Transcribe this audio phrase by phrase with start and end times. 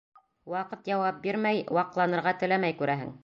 [0.53, 3.19] Ваҡыт яуап бирмәй, ваҡланырға теләмәй, күрәһең.